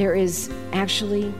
[0.00, 1.30] there is actually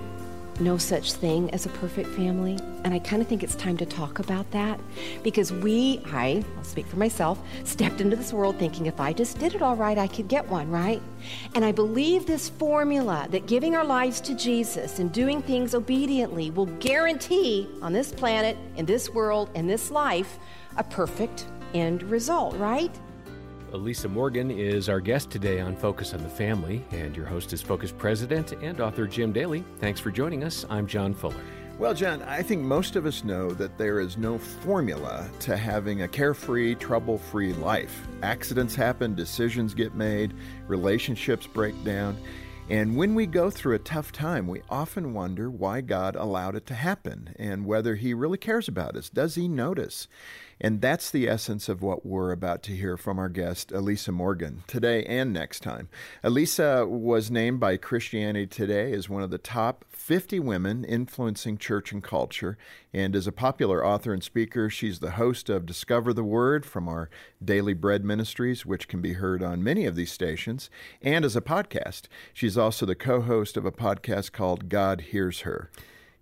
[0.61, 2.59] no such thing as a perfect family.
[2.85, 4.79] And I kind of think it's time to talk about that
[5.23, 9.39] because we, I, I'll speak for myself, stepped into this world thinking if I just
[9.39, 11.01] did it all right, I could get one, right?
[11.55, 16.51] And I believe this formula that giving our lives to Jesus and doing things obediently
[16.51, 20.39] will guarantee on this planet, in this world, in this life,
[20.77, 22.95] a perfect end result, right?
[23.73, 27.63] Elisa Morgan is our guest today on Focus on the Family, and your host is
[27.63, 29.65] Focus President and author Jim Daly.
[29.79, 30.67] Thanks for joining us.
[30.69, 31.37] I'm John Fuller.
[31.79, 36.03] Well, John, I think most of us know that there is no formula to having
[36.03, 38.09] a carefree, trouble free life.
[38.25, 40.35] Accidents happen, decisions get made,
[40.67, 42.19] relationships break down.
[42.69, 46.67] And when we go through a tough time, we often wonder why God allowed it
[46.67, 49.11] to happen and whether He really cares about us.
[49.11, 50.07] Does He notice?
[50.61, 54.63] And that's the essence of what we're about to hear from our guest, Elisa Morgan,
[54.67, 55.89] today and next time.
[56.23, 61.93] Elisa was named by Christianity Today as one of the top 50 women influencing church
[61.93, 62.59] and culture.
[62.93, 66.89] And as a popular author and speaker, she's the host of Discover the Word from
[66.89, 67.09] our
[67.43, 70.69] Daily Bread Ministries, which can be heard on many of these stations,
[71.01, 72.03] and as a podcast.
[72.35, 75.71] She's also the co host of a podcast called God Hears Her.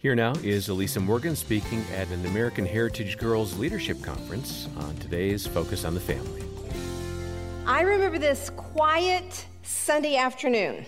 [0.01, 5.45] Here now is Elisa Morgan speaking at an American Heritage Girls Leadership Conference on today's
[5.45, 6.45] Focus on the Family.
[7.67, 10.87] I remember this quiet Sunday afternoon.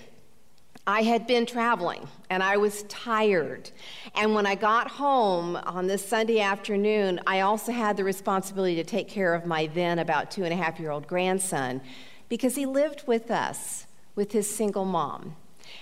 [0.87, 3.73] I had been traveling and I was tired.
[4.15, 8.85] And when I got home on this Sunday afternoon, I also had the responsibility to
[8.85, 11.81] take care of my then about two and a half year old grandson
[12.29, 15.35] because he lived with us with his single mom.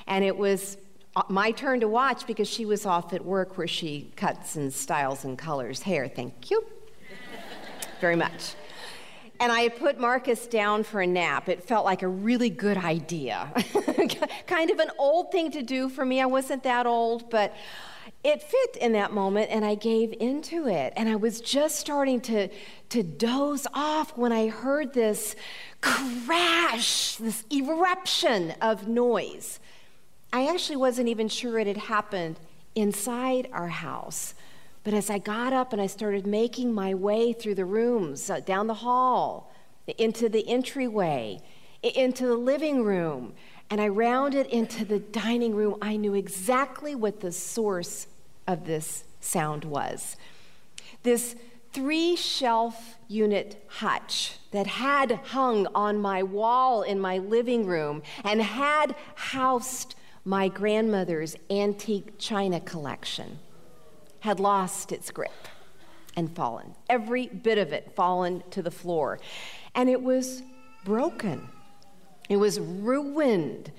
[0.06, 0.78] And it was
[1.18, 4.72] Uh, my turn to watch because she was off at work where she cuts and
[4.72, 6.06] styles and colors hair.
[6.06, 6.64] Thank you
[8.00, 8.54] very much.
[9.40, 11.48] And I had put Marcus down for a nap.
[11.48, 13.52] It felt like a really good idea.
[14.46, 16.20] kind of an old thing to do for me.
[16.20, 17.52] I wasn't that old, but
[18.22, 20.92] it fit in that moment and I gave into it.
[20.96, 22.48] And I was just starting to,
[22.90, 25.34] to doze off when I heard this
[25.80, 29.58] crash, this eruption of noise.
[30.32, 32.38] I actually wasn't even sure it had happened
[32.74, 34.34] inside our house.
[34.84, 38.40] But as I got up and I started making my way through the rooms, uh,
[38.40, 39.52] down the hall,
[39.96, 41.40] into the entryway,
[41.82, 43.34] into the living room,
[43.70, 48.06] and I rounded into the dining room, I knew exactly what the source
[48.46, 50.16] of this sound was.
[51.02, 51.36] This
[51.72, 58.40] three shelf unit hutch that had hung on my wall in my living room and
[58.40, 59.94] had housed
[60.28, 63.38] my grandmother's antique china collection
[64.20, 65.48] had lost its grip
[66.16, 66.74] and fallen.
[66.90, 69.20] Every bit of it fallen to the floor.
[69.74, 70.42] And it was
[70.84, 71.48] broken.
[72.28, 73.72] It was ruined.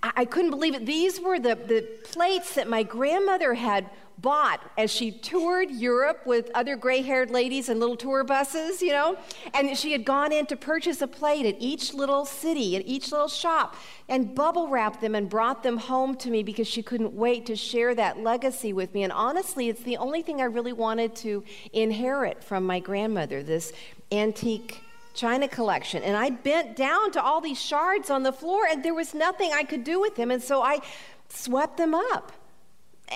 [0.00, 0.86] I, couldn't believe it.
[0.86, 6.50] These were the, the plates that my grandmother had bought as she toured Europe with
[6.54, 9.16] other gray haired ladies and little tour buses, you know.
[9.54, 13.12] And she had gone in to purchase a plate at each little city, at each
[13.12, 13.76] little shop,
[14.08, 17.56] and bubble wrapped them and brought them home to me because she couldn't wait to
[17.56, 19.04] share that legacy with me.
[19.04, 23.72] And honestly, it's the only thing I really wanted to inherit from my grandmother this
[24.10, 24.82] antique
[25.14, 26.02] china collection.
[26.02, 29.52] And I bent down to all these shards on the floor, and there was nothing
[29.52, 30.30] I could do with them.
[30.30, 30.80] And so I
[31.28, 32.32] swept them up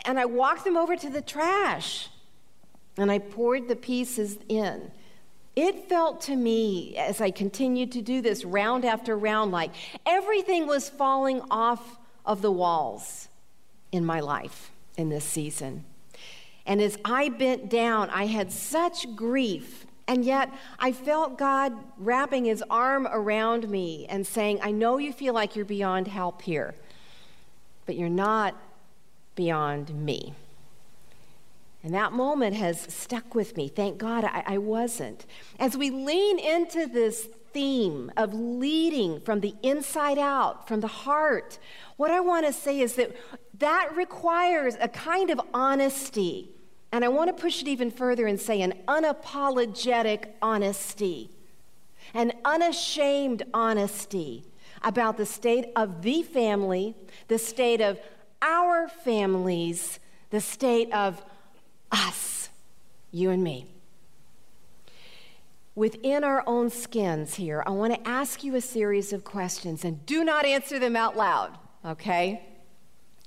[0.05, 2.09] and I walked them over to the trash
[2.97, 4.91] and I poured the pieces in.
[5.55, 9.73] It felt to me, as I continued to do this round after round, like
[10.07, 13.29] everything was falling off of the walls
[13.91, 15.85] in my life in this season.
[16.65, 19.85] And as I bent down, I had such grief.
[20.09, 25.13] And yet, I felt God wrapping his arm around me and saying, I know you
[25.13, 26.75] feel like you're beyond help here,
[27.87, 28.55] but you're not
[29.35, 30.35] beyond me.
[31.83, 33.69] And that moment has stuck with me.
[33.69, 35.27] Thank God I, I, wasn't.
[35.59, 41.59] As we lean into this theme of leading from the inside out, from the heart,
[41.97, 43.17] what I want to say is that
[43.59, 46.51] that requires a kind of honesty.
[46.93, 51.31] And I want to push it even further and say an unapologetic honesty,
[52.15, 54.45] an unashamed honesty
[54.83, 56.95] about the state of the family,
[57.29, 57.99] the state of
[58.43, 59.99] our families,
[60.31, 61.23] the state of
[61.91, 62.51] us,
[63.11, 63.67] you and me.
[65.75, 70.05] Within our own skins here, I want to ask you a series of questions and
[70.05, 72.45] do not answer them out loud, okay?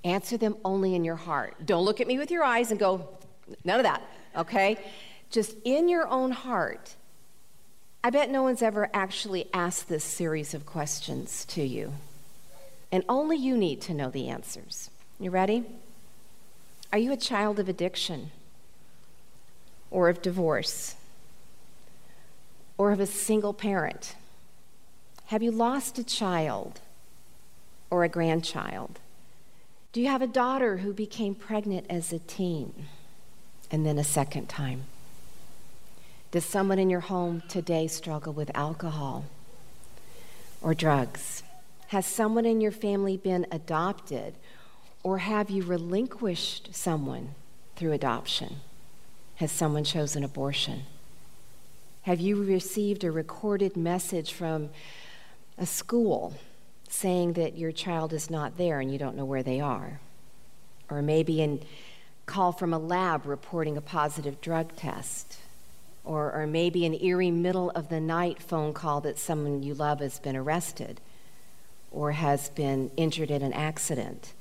[0.04, 1.56] Answer them only in your heart.
[1.66, 3.10] Don't look at me with your eyes and go,
[3.64, 4.04] none of that,
[4.38, 4.78] okay?
[5.32, 6.96] Just in your own heart.
[8.04, 11.94] I bet no one's ever actually asked this series of questions to you.
[12.92, 14.92] And only you need to know the answers.
[15.20, 15.64] You ready?
[16.92, 18.32] Are you a child of addiction?
[19.90, 20.96] Or of divorce?
[22.78, 24.16] Or of a single parent?
[25.28, 26.82] Have you lost a child
[27.90, 29.00] or a grandchild?
[29.94, 32.88] Do you have a daughter who became pregnant as a teen
[33.72, 34.84] and then a second time?
[36.32, 39.24] Does someone in your home today struggle with alcohol
[40.62, 41.44] or drugs?
[41.88, 44.34] Has someone in your family been adopted
[45.06, 47.36] or have you relinquished someone
[47.76, 48.56] through adoption?
[49.36, 50.82] Has someone chosen abortion?
[52.02, 54.72] Have you received a recorded message from
[55.60, 56.34] a school
[56.90, 60.00] saying that your child is not there and you don't know where they are.
[60.90, 61.60] Or maybe a
[62.26, 65.38] call from a lab reporting a positive drug test.
[66.04, 70.00] Or, or maybe an eerie middle of the night phone call that someone you love
[70.00, 71.00] has been arrested
[71.92, 74.34] or has been injured in an accident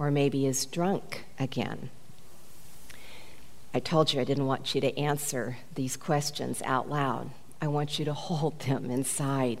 [0.00, 1.90] or maybe is drunk again.
[3.72, 7.30] I told you I didn't want you to answer these questions out loud.
[7.62, 9.60] I want you to hold them inside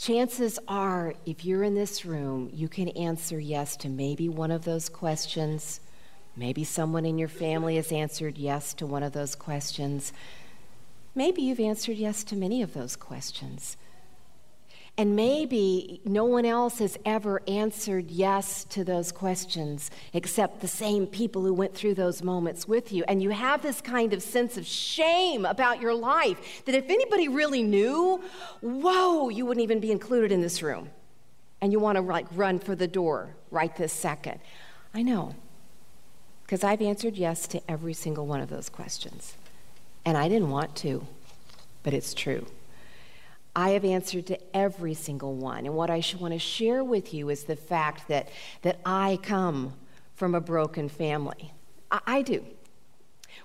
[0.00, 4.64] Chances are, if you're in this room, you can answer yes to maybe one of
[4.64, 5.80] those questions.
[6.34, 10.14] Maybe someone in your family has answered yes to one of those questions.
[11.14, 13.76] Maybe you've answered yes to many of those questions.
[15.00, 21.06] And maybe no one else has ever answered yes to those questions except the same
[21.06, 23.02] people who went through those moments with you.
[23.08, 27.28] And you have this kind of sense of shame about your life that if anybody
[27.28, 28.22] really knew,
[28.60, 30.90] whoa, you wouldn't even be included in this room.
[31.62, 34.38] And you want to like run for the door right this second.
[34.92, 35.34] I know.
[36.42, 39.34] Because I've answered yes to every single one of those questions.
[40.04, 41.06] And I didn't want to,
[41.82, 42.46] but it's true.
[43.54, 45.66] I have answered to every single one.
[45.66, 48.28] And what I want to share with you is the fact that,
[48.62, 49.74] that I come
[50.14, 51.52] from a broken family.
[51.90, 52.44] I, I do.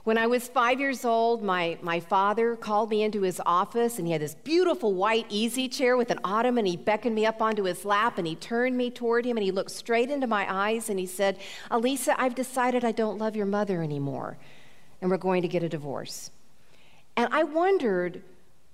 [0.04, 4.06] When I was five years old, my, my father called me into his office and
[4.06, 6.66] he had this beautiful white easy chair with an ottoman.
[6.66, 9.52] He beckoned me up onto his lap and he turned me toward him and he
[9.52, 11.40] looked straight into my eyes and he said,
[11.72, 14.38] Elisa, I've decided I don't love your mother anymore
[15.02, 16.30] and we're going to get a divorce.
[17.18, 18.22] And I wondered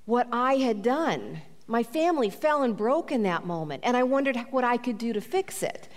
[0.06, 1.42] what I had done.
[1.68, 5.13] My family fell and broke in that moment, and I wondered what I could do
[5.13, 5.88] to fix it.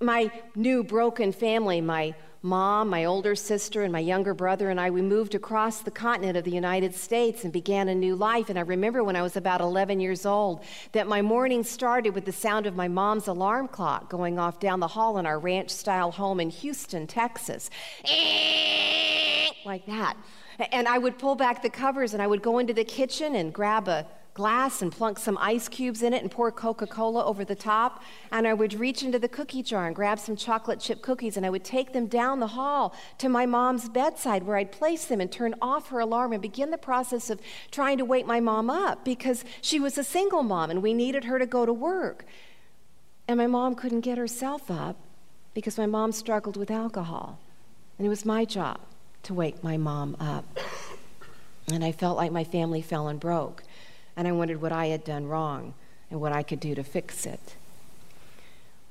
[0.00, 2.14] My new broken family, my
[2.46, 6.36] mom, my older sister, and my younger brother and I, we moved across the continent
[6.36, 8.48] of the United States and began a new life.
[8.48, 10.62] And I remember when I was about 11 years old
[10.92, 14.80] that my morning started with the sound of my mom's alarm clock going off down
[14.80, 17.68] the hall in our ranch style home in Houston, Texas.
[19.64, 20.16] Like that.
[20.72, 23.52] And I would pull back the covers and I would go into the kitchen and
[23.52, 24.06] grab a
[24.36, 28.02] glass and plunk some ice cubes in it and pour Coca Cola over the top.
[28.30, 31.46] And I would reach into the cookie jar and grab some chocolate chip cookies and
[31.46, 35.22] I would take them down the hall to my mom's bedside where I'd place them
[35.22, 38.68] and turn off her alarm and begin the process of trying to wake my mom
[38.68, 42.26] up because she was a single mom and we needed her to go to work.
[43.26, 44.96] And my mom couldn't get herself up
[45.54, 47.38] because my mom struggled with alcohol.
[47.96, 48.80] And it was my job
[49.26, 50.44] to wake my mom up.
[51.72, 53.64] And I felt like my family fell and broke.
[54.16, 55.74] And I wondered what I had done wrong
[56.10, 57.56] and what I could do to fix it.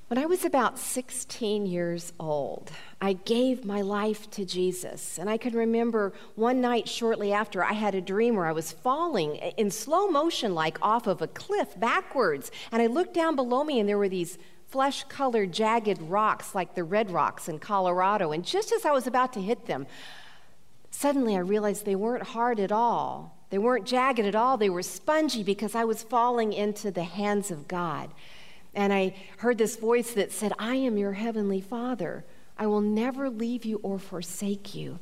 [0.08, 2.70] When I was about 16 years old,
[3.02, 5.18] I gave my life to Jesus.
[5.18, 8.72] And I can remember one night shortly after, I had a dream where I was
[8.72, 12.52] falling in slow motion, like off of a cliff backwards.
[12.72, 16.76] And I looked down below me, and there were these flesh colored, jagged rocks like
[16.76, 18.32] the red rocks in Colorado.
[18.32, 19.88] And just as I was about to hit them,
[20.98, 23.36] Suddenly, I realized they weren't hard at all.
[23.50, 24.56] They weren't jagged at all.
[24.56, 28.12] They were spongy because I was falling into the hands of God.
[28.74, 32.24] And I heard this voice that said, I am your heavenly Father.
[32.58, 35.00] I will never leave you or forsake you.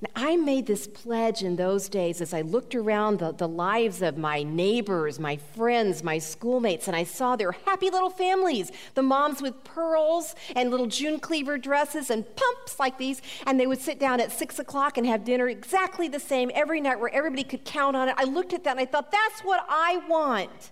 [0.00, 4.00] Now, I made this pledge in those days as I looked around the, the lives
[4.00, 9.02] of my neighbors, my friends, my schoolmates, and I saw their happy little families the
[9.02, 13.20] moms with pearls and little June Cleaver dresses and pumps like these.
[13.44, 16.80] And they would sit down at six o'clock and have dinner exactly the same every
[16.80, 18.14] night where everybody could count on it.
[18.16, 20.70] I looked at that and I thought, that's what I want.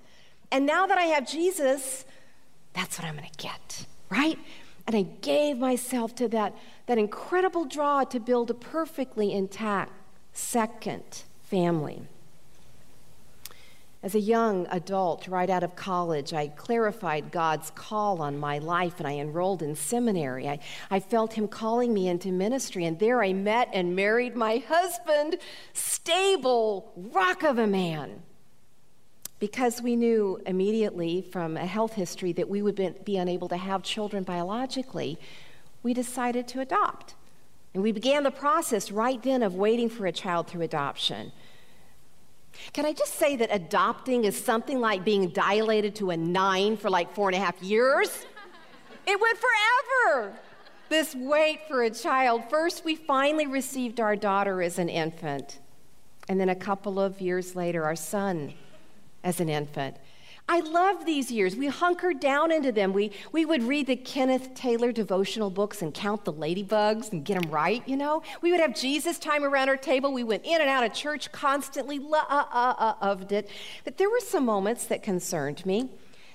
[0.52, 2.04] And now that I have Jesus,
[2.74, 4.38] that's what I'm going to get, right?
[4.86, 6.54] And I gave myself to that
[6.86, 9.92] that incredible draw to build a perfectly intact
[10.32, 12.02] second family.
[14.02, 18.94] As a young adult, right out of college, I clarified God's call on my life
[18.98, 20.48] and I enrolled in seminary.
[20.48, 24.58] I, I felt Him calling me into ministry, and there I met and married my
[24.68, 25.38] husband,
[25.72, 28.22] stable, rock of a man.
[29.38, 33.82] Because we knew immediately from a health history that we would be unable to have
[33.82, 35.18] children biologically,
[35.82, 37.14] we decided to adopt.
[37.74, 41.32] And we began the process right then of waiting for a child through adoption.
[42.72, 46.88] Can I just say that adopting is something like being dilated to a nine for
[46.88, 48.24] like four and a half years?
[49.06, 50.32] It went forever.
[50.88, 52.44] This wait for a child.
[52.48, 55.58] First, we finally received our daughter as an infant.
[56.28, 58.54] And then a couple of years later, our son
[59.26, 59.96] as an infant.
[60.48, 61.56] I love these years.
[61.56, 62.92] We hunkered down into them.
[62.92, 67.42] We, we would read the Kenneth Taylor devotional books and count the ladybugs and get
[67.42, 68.22] them right, you know?
[68.42, 70.12] We would have Jesus time around our table.
[70.12, 73.50] We went in and out of church constantly, loved uh, uh, uh, it.
[73.82, 75.90] But there were some moments that concerned me.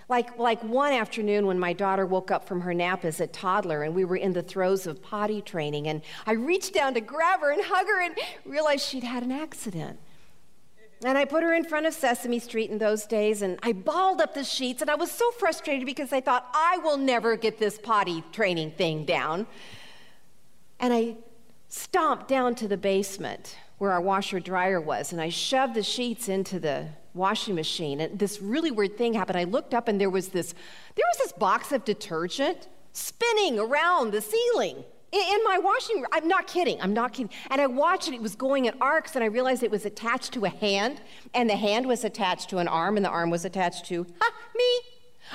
[0.10, 3.84] Like, like one afternoon when my daughter woke up from her nap as a toddler
[3.84, 7.40] and we were in the throes of potty training, and I reached down to grab
[7.40, 10.00] her and hug her and realized she'd had an accident.
[11.04, 14.22] And I put her in front of Sesame Street in those days, and I balled
[14.22, 17.58] up the sheets, and I was so frustrated because I thought, I will never get
[17.58, 19.48] this potty training thing down.
[20.80, 21.16] And I
[21.70, 26.30] stomped down to the basement where our washer dryer was, and I shoved the sheets
[26.30, 28.00] into the washing machine.
[28.00, 29.40] And this really weird thing happened.
[29.40, 30.54] I looked up, and there was this,
[30.96, 36.08] there was this box of detergent spinning around the ceiling in my washing room.
[36.12, 36.82] I'm not kidding.
[36.82, 37.32] I'm not kidding.
[37.50, 38.14] And I watched it.
[38.14, 41.02] It was going in arcs, and I realized it was attached to a hand,
[41.34, 44.34] and the hand was attached to an arm, and the arm was attached to ha,
[44.56, 44.80] me.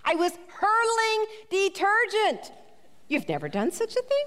[0.04, 2.52] I was hurling detergent.
[3.08, 4.26] You've never done such a thing?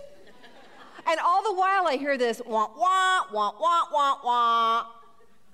[1.08, 4.86] And all the while, I hear this wah, wah, wah, wah, wah, wah.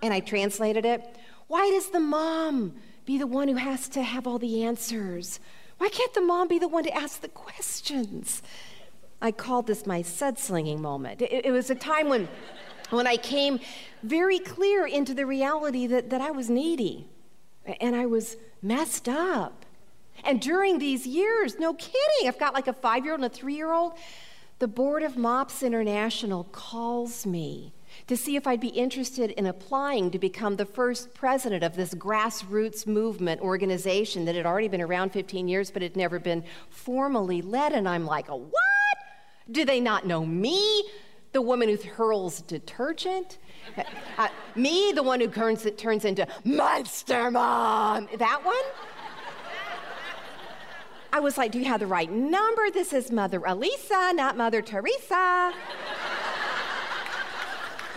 [0.03, 1.17] And I translated it.
[1.47, 2.75] Why does the mom
[3.05, 5.39] be the one who has to have all the answers?
[5.77, 8.41] Why can't the mom be the one to ask the questions?
[9.25, 11.20] I called this my slinging moment.
[11.20, 12.27] It, it, was a time when,
[12.91, 13.60] when I came
[14.03, 17.10] very clear into the reality that, that I was needy
[17.82, 19.65] and I was messed up.
[20.24, 23.36] And during these years, no kidding, I've got like a five year old and a
[23.36, 23.94] three year old.
[24.60, 27.74] The board of MOPS International calls me
[28.05, 31.96] to see if I'd be interested in applying to become the first president of this
[31.96, 37.41] grassroots movement organization that had already been around 15 years but had never been formally
[37.41, 37.74] led.
[37.74, 38.75] And I'm like, what?
[39.51, 40.83] Do they not know me,
[41.31, 43.37] the woman who hurls detergent?
[44.17, 48.07] Uh, me, the one who turns, turns into Monster Mom?
[48.17, 48.55] That one?
[51.11, 52.71] I was like, Do you have the right number?
[52.71, 55.51] This is Mother Elisa, not Mother Teresa.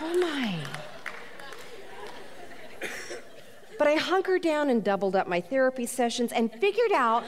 [0.01, 0.55] oh my.
[3.77, 7.23] But I hunkered down and doubled up my therapy sessions and figured out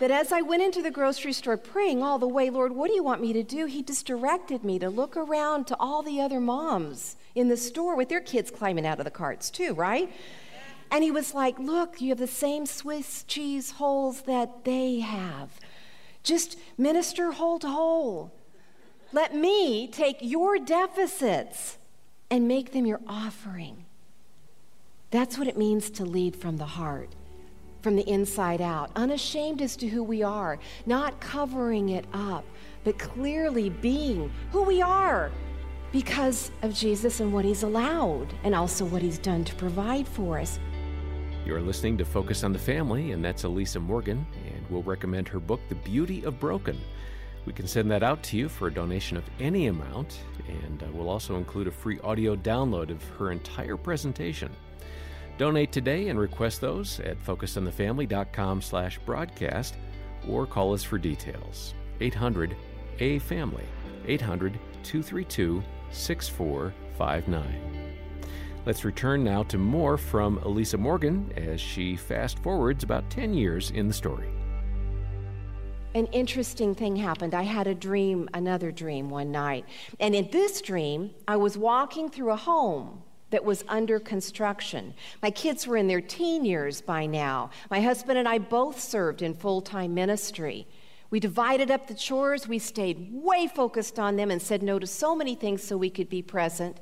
[0.00, 2.94] that as I went into the grocery store praying all the way, Lord, what do
[2.94, 3.66] you want me to do?
[3.66, 7.96] He just directed me to look around to all the other moms in the store
[7.96, 10.12] with their kids climbing out of the carts, too, right?
[10.90, 15.50] And he was like, Look, you have the same Swiss cheese holes that they have.
[16.22, 18.32] Just minister hole to hole.
[19.12, 21.78] Let me take your deficits
[22.30, 23.86] and make them your offering.
[25.10, 27.14] That's what it means to lead from the heart
[27.88, 32.44] from the inside out, unashamed as to who we are, not covering it up,
[32.84, 35.30] but clearly being who we are
[35.90, 40.38] because of Jesus and what He's allowed, and also what He's done to provide for
[40.38, 40.58] us.
[41.46, 45.40] You're listening to Focus on the Family, and that's Elisa Morgan, and we'll recommend her
[45.40, 46.78] book, The Beauty of Broken.
[47.46, 50.86] We can send that out to you for a donation of any amount, and uh,
[50.92, 54.50] we'll also include a free audio download of her entire presentation.
[55.38, 59.76] Donate today and request those at focusonthefamily.com slash broadcast
[60.28, 61.74] or call us for details.
[62.00, 62.56] 800
[62.98, 63.64] A Family,
[64.06, 67.94] 800 232 6459.
[68.66, 73.70] Let's return now to more from Elisa Morgan as she fast forwards about 10 years
[73.70, 74.28] in the story.
[75.94, 77.34] An interesting thing happened.
[77.34, 79.66] I had a dream, another dream one night.
[80.00, 84.94] And in this dream, I was walking through a home that was under construction.
[85.22, 87.50] My kids were in their teen years by now.
[87.70, 90.66] My husband and I both served in full time ministry.
[91.10, 94.86] We divided up the chores, we stayed way focused on them and said no to
[94.86, 96.78] so many things so we could be present.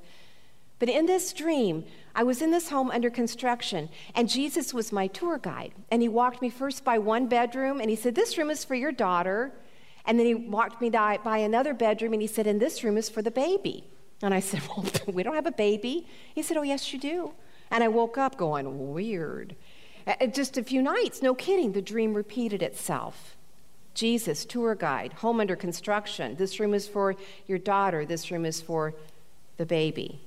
[0.79, 1.85] But in this dream,
[2.15, 5.73] I was in this home under construction, and Jesus was my tour guide.
[5.91, 8.75] And he walked me first by one bedroom, and he said, This room is for
[8.75, 9.53] your daughter.
[10.05, 13.09] And then he walked me by another bedroom, and he said, And this room is
[13.09, 13.89] for the baby.
[14.23, 16.07] And I said, Well, we don't have a baby.
[16.35, 17.33] He said, Oh, yes, you do.
[17.71, 19.57] And I woke up going, Weird.
[20.33, 23.37] Just a few nights, no kidding, the dream repeated itself.
[23.93, 26.37] Jesus, tour guide, home under construction.
[26.37, 27.17] This room is for
[27.49, 28.05] your daughter.
[28.05, 28.95] This room is for
[29.57, 30.21] the baby.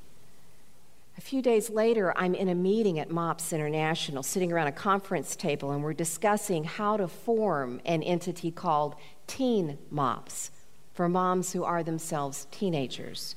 [1.17, 5.35] A few days later, I'm in a meeting at MOPS International, sitting around a conference
[5.35, 8.95] table, and we're discussing how to form an entity called
[9.27, 10.49] Teen MOPS
[10.93, 13.35] for moms who are themselves teenagers.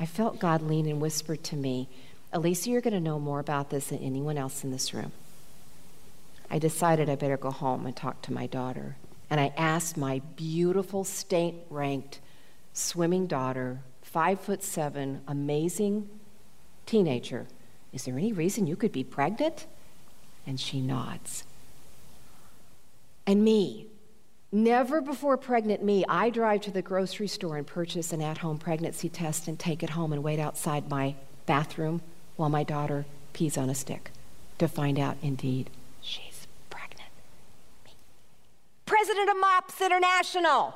[0.00, 1.86] I felt God lean and whisper to me,
[2.32, 5.12] Elisa, you're going to know more about this than anyone else in this room.
[6.50, 8.96] I decided I better go home and talk to my daughter.
[9.28, 12.20] And I asked my beautiful state ranked
[12.72, 16.08] swimming daughter, five foot seven, amazing
[16.86, 17.46] teenager,
[17.92, 19.66] Is there any reason you could be pregnant?
[20.46, 21.44] And she nods.
[23.26, 23.86] And me,
[24.52, 28.58] never before pregnant me, I drive to the grocery store and purchase an at home
[28.58, 31.14] pregnancy test and take it home and wait outside my
[31.46, 32.02] bathroom
[32.36, 34.10] while my daughter pees on a stick
[34.58, 37.10] to find out indeed she's pregnant.
[37.84, 37.92] Me.
[38.86, 40.74] President of MOPS International.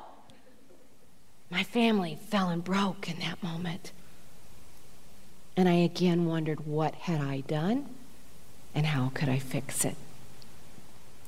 [1.51, 3.91] My family fell and broke in that moment.
[5.55, 7.87] And I again wondered what had I done
[8.73, 9.95] and how could I fix it?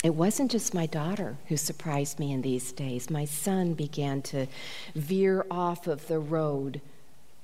[0.03, 3.09] It wasn't just my daughter who surprised me in these days.
[3.09, 4.47] My son began to
[4.93, 6.81] veer off of the road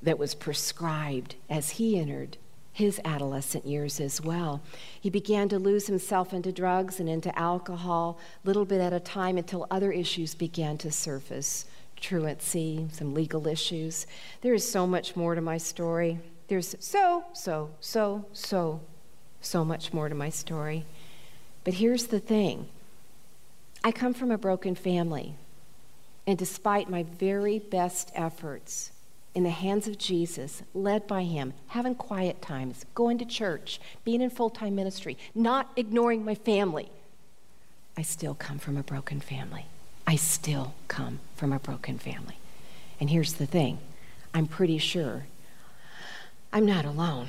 [0.04, 2.38] that was prescribed as he entered
[2.74, 4.62] his adolescent years as well.
[5.00, 9.38] He began to lose himself into drugs and into alcohol, little bit at a time,
[9.38, 11.66] until other issues began to surface
[12.00, 14.06] truancy, some legal issues.
[14.42, 16.20] There is so much more to my story.
[16.48, 18.82] There's so, so, so, so,
[19.40, 20.86] so much more to my story.
[21.64, 22.68] But here's the thing
[23.84, 25.36] I come from a broken family.
[26.26, 28.92] And despite my very best efforts,
[29.36, 34.22] in the hands of Jesus, led by Him, having quiet times, going to church, being
[34.22, 36.90] in full time ministry, not ignoring my family,
[37.98, 39.66] I still come from a broken family.
[40.06, 42.38] I still come from a broken family.
[43.00, 43.80] And here's the thing
[44.34, 45.26] I'm pretty sure
[46.52, 47.28] I'm not alone.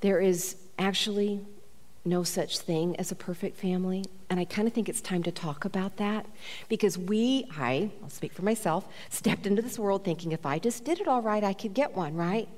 [0.00, 1.40] There is actually
[2.06, 4.04] no such thing as a perfect family.
[4.28, 6.26] And I kind of think it's time to talk about that
[6.68, 10.84] because we, I, I'll speak for myself, stepped into this world thinking if I just
[10.84, 12.48] did it all right, I could get one, right?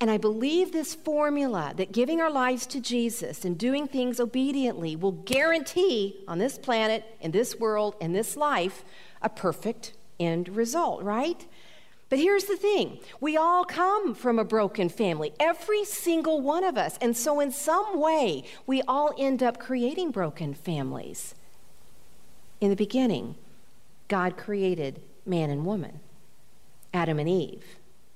[0.00, 4.94] And I believe this formula that giving our lives to Jesus and doing things obediently
[4.94, 8.84] will guarantee on this planet, in this world, in this life,
[9.22, 11.46] a perfect end result, right?
[12.08, 16.76] But here's the thing we all come from a broken family, every single one of
[16.76, 16.98] us.
[17.00, 21.34] And so, in some way, we all end up creating broken families.
[22.60, 23.34] In the beginning,
[24.08, 26.00] God created man and woman,
[26.94, 27.64] Adam and Eve.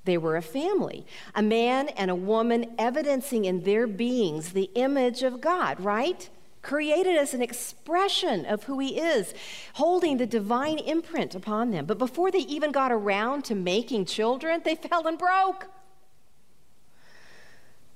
[0.04, 5.22] They were a family, a man and a woman evidencing in their beings the image
[5.22, 6.30] of God, right?
[6.62, 9.34] Created as an expression of who He is,
[9.74, 11.86] holding the divine imprint upon them.
[11.86, 15.66] But before they even got around to making children, they fell and broke.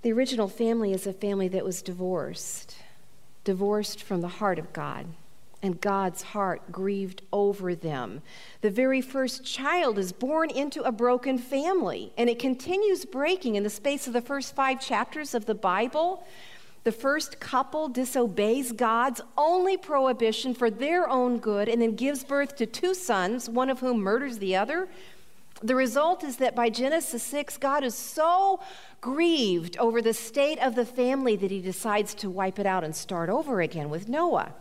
[0.03, 2.77] The original family is a family that was divorced,
[3.43, 5.07] divorced from the heart of God.
[5.63, 8.21] And God's heart grieved over them.
[8.61, 13.63] The very first child is born into a broken family, and it continues breaking in
[13.63, 16.27] the space of the first five chapters of the Bible.
[16.85, 22.57] The first couple disobeys God's only prohibition for their own good and then gives birth
[22.57, 24.89] to two sons, one of whom murders the other.
[25.63, 28.61] The result is that by Genesis 6, God is so
[29.01, 32.95] grieved over the state of the family that he decides to wipe it out and
[32.95, 34.53] start over again with Noah.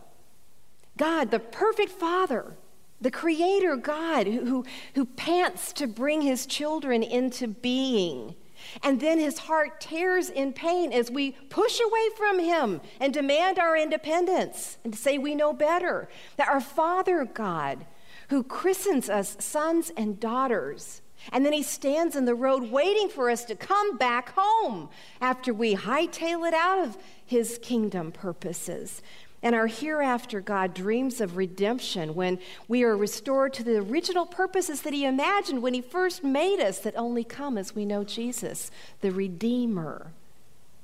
[0.96, 2.54] God, the perfect father,
[3.02, 8.34] the creator God who, who, who pants to bring his children into being
[8.82, 13.58] and then his heart tears in pain as we push away from him and demand
[13.58, 16.08] our independence and say we know better.
[16.36, 17.86] That our Father God,
[18.28, 23.30] who christens us sons and daughters, and then he stands in the road waiting for
[23.30, 29.02] us to come back home after we hightail it out of his kingdom purposes.
[29.44, 34.80] And our hereafter God dreams of redemption when we are restored to the original purposes
[34.82, 38.70] that He imagined when He first made us, that only come as we know Jesus,
[39.02, 40.12] the Redeemer.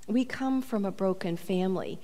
[0.06, 1.98] We come from a broken family.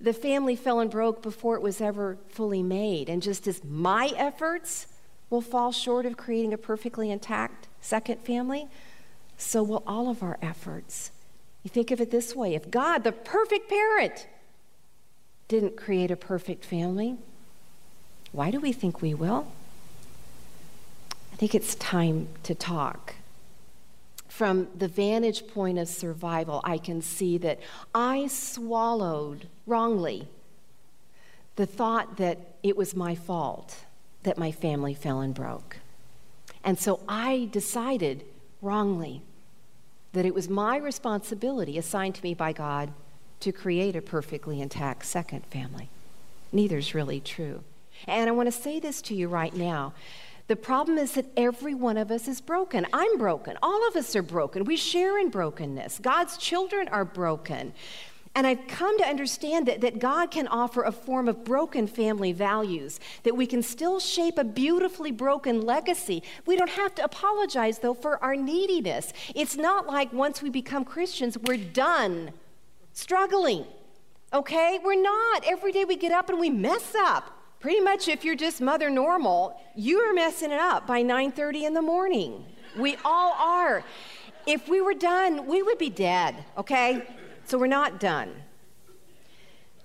[0.00, 3.10] The family fell and broke before it was ever fully made.
[3.10, 4.86] And just as my efforts
[5.28, 8.68] will fall short of creating a perfectly intact second family,
[9.36, 11.10] so will all of our efforts.
[11.62, 14.28] You think of it this way if God, the perfect parent,
[15.54, 17.16] didn't create a perfect family,
[18.32, 19.46] why do we think we will?
[21.32, 23.14] I think it's time to talk.
[24.28, 27.60] From the vantage point of survival, I can see that
[27.94, 30.26] I swallowed wrongly
[31.54, 33.84] the thought that it was my fault
[34.24, 35.76] that my family fell and broke.
[36.64, 38.24] And so I decided
[38.60, 39.22] wrongly
[40.14, 42.92] that it was my responsibility assigned to me by God
[43.44, 45.90] to create a perfectly intact second family.
[46.50, 47.62] Neither is really true.
[48.06, 49.92] And I want to say this to you right now.
[50.46, 52.86] The problem is that every one of us is broken.
[52.94, 53.58] I'm broken.
[53.62, 54.64] All of us are broken.
[54.64, 55.98] We share in brokenness.
[55.98, 57.74] God's children are broken.
[58.34, 62.32] And I've come to understand that, that God can offer a form of broken family
[62.32, 66.22] values, that we can still shape a beautifully broken legacy.
[66.46, 69.12] We don't have to apologize, though, for our neediness.
[69.34, 72.32] It's not like once we become Christians, we're done
[72.94, 73.66] struggling.
[74.32, 74.80] Okay?
[74.82, 75.44] We're not.
[75.46, 77.30] Every day we get up and we mess up.
[77.60, 81.74] Pretty much if you're just mother normal, you are messing it up by 9:30 in
[81.74, 82.44] the morning.
[82.76, 83.84] We all are.
[84.46, 87.06] If we were done, we would be dead, okay?
[87.44, 88.34] So we're not done.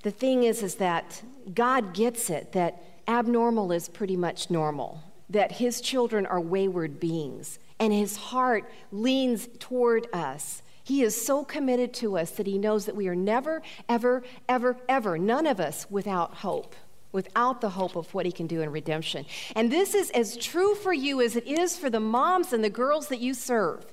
[0.03, 1.21] The thing is is that
[1.53, 7.59] God gets it that abnormal is pretty much normal, that his children are wayward beings,
[7.79, 10.61] and his heart leans toward us.
[10.89, 14.75] He is so committed to us that he knows that we are never, ever, ever,
[14.89, 16.75] ever, none of us without hope,
[17.11, 19.27] without the hope of what he can do in redemption.
[19.55, 22.71] And this is as true for you as it is for the moms and the
[22.71, 23.85] girls that you serve.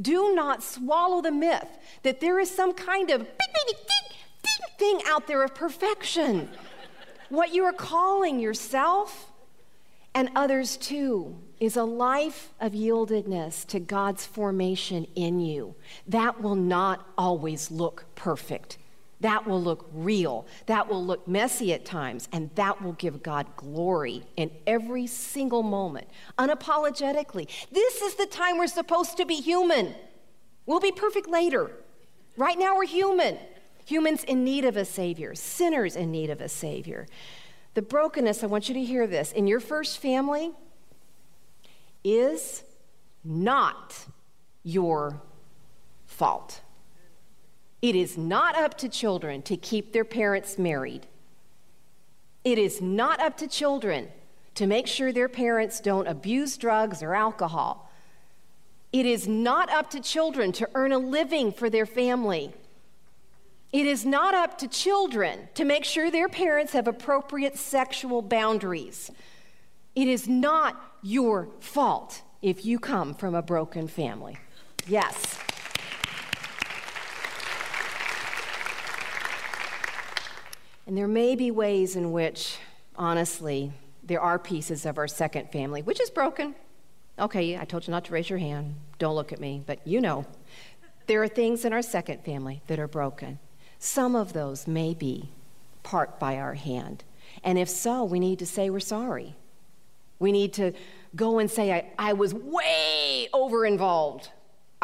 [0.00, 1.66] Do not swallow the myth
[2.04, 3.26] that there is some kind of
[4.78, 6.48] thing out there of perfection.
[7.28, 9.32] What you are calling yourself
[10.14, 15.74] and others too is a life of yieldedness to God's formation in you.
[16.06, 18.78] That will not always look perfect.
[19.20, 20.46] That will look real.
[20.66, 22.28] That will look messy at times.
[22.32, 27.48] And that will give God glory in every single moment, unapologetically.
[27.70, 29.94] This is the time we're supposed to be human.
[30.66, 31.70] We'll be perfect later.
[32.36, 33.38] Right now, we're human.
[33.86, 37.06] Humans in need of a Savior, sinners in need of a Savior.
[37.74, 40.52] The brokenness, I want you to hear this, in your first family
[42.04, 42.62] is
[43.24, 44.06] not
[44.62, 45.20] your
[46.06, 46.60] fault.
[47.82, 51.06] It is not up to children to keep their parents married.
[52.44, 54.08] It is not up to children
[54.54, 57.90] to make sure their parents don't abuse drugs or alcohol.
[58.92, 62.54] It is not up to children to earn a living for their family.
[63.72, 69.10] It is not up to children to make sure their parents have appropriate sexual boundaries.
[69.94, 74.36] It is not your fault if you come from a broken family.
[74.86, 75.38] Yes.
[80.86, 82.58] And there may be ways in which,
[82.96, 86.54] honestly, there are pieces of our second family, which is broken.
[87.18, 88.74] Okay, I told you not to raise your hand.
[88.98, 90.26] Don't look at me, but you know.
[91.06, 93.38] There are things in our second family that are broken.
[93.78, 95.30] Some of those may be
[95.82, 97.04] part by our hand.
[97.42, 99.36] And if so, we need to say we're sorry.
[100.18, 100.72] We need to
[101.16, 104.30] go and say, I, I was way over involved.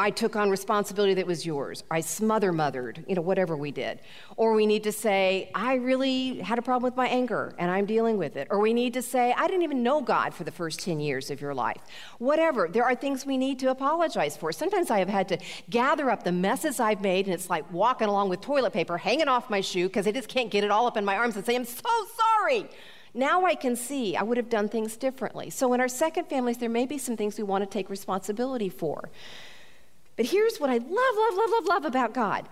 [0.01, 1.83] I took on responsibility that was yours.
[1.91, 3.99] I smother mothered, you know, whatever we did.
[4.35, 7.85] Or we need to say, I really had a problem with my anger and I'm
[7.85, 8.47] dealing with it.
[8.49, 11.29] Or we need to say, I didn't even know God for the first 10 years
[11.29, 11.83] of your life.
[12.17, 12.67] Whatever.
[12.67, 14.51] There are things we need to apologize for.
[14.51, 15.37] Sometimes I have had to
[15.69, 19.27] gather up the messes I've made and it's like walking along with toilet paper hanging
[19.27, 21.45] off my shoe because I just can't get it all up in my arms and
[21.45, 21.89] say, I'm so
[22.39, 22.67] sorry.
[23.13, 25.49] Now I can see I would have done things differently.
[25.49, 28.69] So in our second families, there may be some things we want to take responsibility
[28.69, 29.09] for.
[30.15, 32.47] But here's what I love, love, love, love, love about God.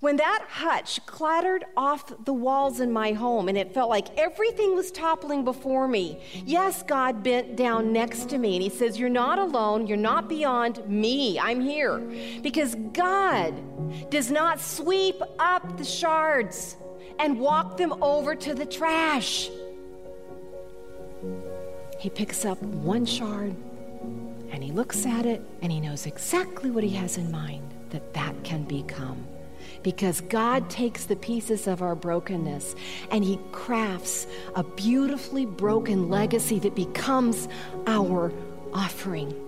[0.00, 4.76] When that hutch clattered off the walls in my home and it felt like everything
[4.76, 9.08] was toppling before me, yes, God bent down next to me and He says, You're
[9.08, 9.88] not alone.
[9.88, 11.40] You're not beyond me.
[11.40, 11.98] I'm here.
[12.42, 13.54] Because God
[14.08, 16.76] does not sweep up the shards
[17.18, 19.50] and walk them over to the trash.
[21.98, 23.54] He picks up one shard
[24.50, 28.14] and he looks at it and he knows exactly what he has in mind that
[28.14, 29.26] that can become.
[29.82, 32.74] Because God takes the pieces of our brokenness
[33.10, 37.48] and he crafts a beautifully broken legacy that becomes
[37.86, 38.32] our
[38.72, 39.47] offering.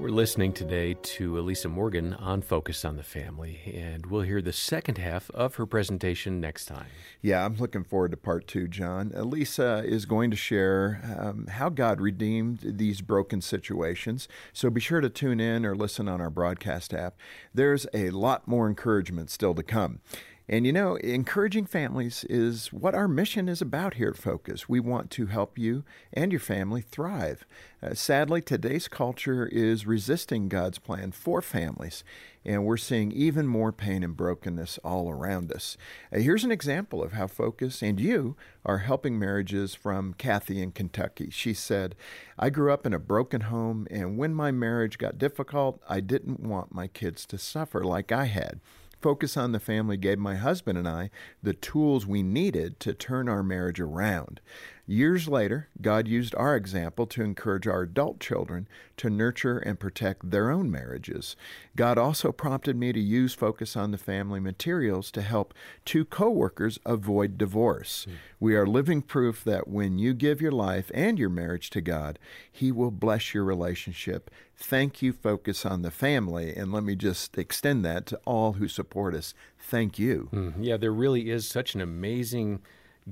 [0.00, 4.52] We're listening today to Elisa Morgan on Focus on the Family, and we'll hear the
[4.52, 6.86] second half of her presentation next time.
[7.20, 9.10] Yeah, I'm looking forward to part two, John.
[9.12, 14.28] Elisa is going to share um, how God redeemed these broken situations.
[14.52, 17.16] So be sure to tune in or listen on our broadcast app.
[17.52, 19.98] There's a lot more encouragement still to come.
[20.50, 24.66] And you know, encouraging families is what our mission is about here at Focus.
[24.66, 27.44] We want to help you and your family thrive.
[27.82, 32.02] Uh, sadly, today's culture is resisting God's plan for families,
[32.46, 35.76] and we're seeing even more pain and brokenness all around us.
[36.10, 38.34] Uh, here's an example of how Focus and you
[38.64, 41.28] are helping marriages from Kathy in Kentucky.
[41.30, 41.94] She said,
[42.38, 46.40] I grew up in a broken home, and when my marriage got difficult, I didn't
[46.40, 48.60] want my kids to suffer like I had.
[49.00, 51.10] Focus on the Family gave my husband and I
[51.42, 54.40] the tools we needed to turn our marriage around.
[54.90, 60.30] Years later, God used our example to encourage our adult children to nurture and protect
[60.30, 61.36] their own marriages.
[61.76, 65.52] God also prompted me to use Focus on the Family materials to help
[65.84, 68.06] two coworkers avoid divorce.
[68.08, 68.14] Mm.
[68.40, 72.18] We are living proof that when you give your life and your marriage to God,
[72.50, 74.30] He will bless your relationship.
[74.56, 76.56] Thank you, Focus on the Family.
[76.56, 79.34] And let me just extend that to all who support us.
[79.58, 80.30] Thank you.
[80.32, 80.54] Mm.
[80.60, 82.62] Yeah, there really is such an amazing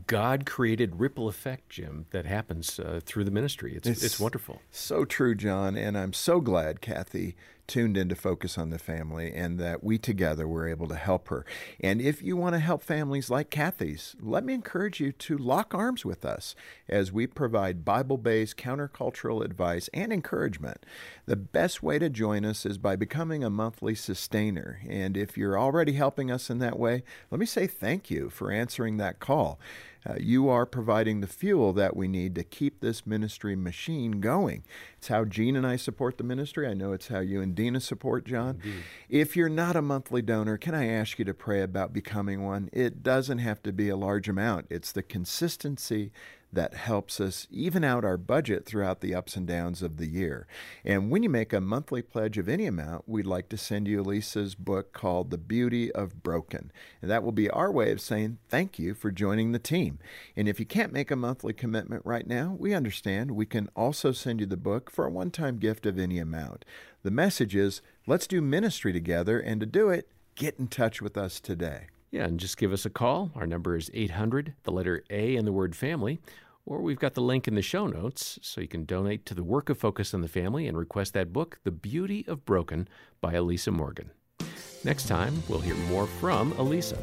[0.06, 3.74] God created ripple effect, Jim, that happens uh, through the ministry.
[3.74, 4.61] It's, it's, it's wonderful.
[4.70, 5.76] So true, John.
[5.76, 9.98] And I'm so glad Kathy tuned in to focus on the family and that we
[9.98, 11.44] together were able to help her.
[11.81, 15.74] And if you want to help families like Kathy's, let me encourage you to lock
[15.74, 16.55] arms with us
[16.88, 20.85] as we provide Bible based countercultural advice and encouragement.
[21.26, 24.81] The best way to join us is by becoming a monthly sustainer.
[24.88, 28.50] And if you're already helping us in that way, let me say thank you for
[28.50, 29.59] answering that call.
[30.07, 34.62] Uh, you are providing the fuel that we need to keep this ministry machine going.
[34.99, 36.66] It's how Jean and I support the ministry.
[36.66, 38.61] I know it's how you and Dena support John.
[38.62, 38.83] Indeed.
[39.09, 42.71] If you're not a monthly donor, can I ask you to pray about becoming one?
[42.73, 46.12] It doesn't have to be a large amount, it's the consistency
[46.57, 50.47] that helps us even out our budget throughout the ups and downs of the year.
[50.85, 54.03] And when you make a monthly pledge of any amount, we'd like to send you
[54.03, 56.73] Lisa's book called The Beauty of Broken.
[57.01, 59.99] And that will be our way of saying thank you for joining the team.
[60.35, 63.33] And if you can't make a monthly commitment right now, we understand.
[63.33, 66.64] We can also send you the book for a one time gift of any amount.
[67.03, 71.16] The message is let's do ministry together, and to do it, get in touch with
[71.16, 71.88] us today.
[72.11, 73.31] Yeah, and just give us a call.
[73.35, 76.21] Our number is 800, the letter A and the word family,
[76.66, 79.44] or we've got the link in the show notes so you can donate to the
[79.44, 82.88] work of Focus on the Family and request that book, The Beauty of Broken
[83.20, 84.11] by Elisa Morgan.
[84.85, 86.98] Next time, we'll hear more from Elisa.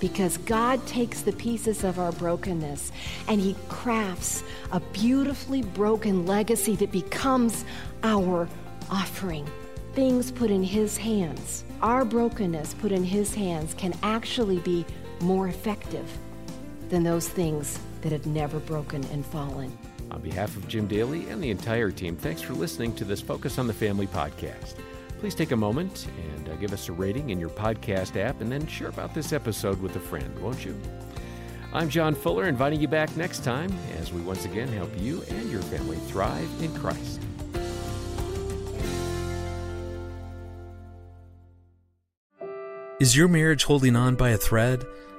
[0.00, 2.92] Because God takes the pieces of our brokenness
[3.28, 7.64] and He crafts a beautifully broken legacy that becomes
[8.02, 8.48] our
[8.90, 9.46] offering.
[9.92, 14.86] Things put in His hands our brokenness put in His hands can actually be
[15.20, 16.08] more effective
[16.88, 19.76] than those things that had never broken and fallen.
[20.10, 23.58] On behalf of Jim Daly and the entire team, thanks for listening to this Focus
[23.58, 24.74] on the Family podcast.
[25.18, 28.52] Please take a moment and uh, give us a rating in your podcast app and
[28.52, 30.78] then share about this episode with a friend, won't you?
[31.72, 35.50] I'm John Fuller, inviting you back next time as we once again help you and
[35.50, 37.20] your family thrive in Christ.
[43.00, 44.84] Is your marriage holding on by a thread?